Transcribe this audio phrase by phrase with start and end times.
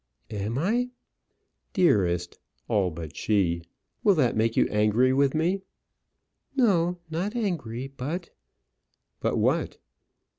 [0.31, 0.89] "Am I?"
[1.73, 3.61] "Dearest all but she.
[4.03, 5.61] Will that make you angry with me?"
[6.55, 8.31] "No, not angry; but"
[9.21, 9.77] "But what?"